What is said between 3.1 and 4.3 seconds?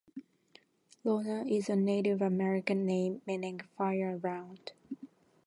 meaning "fire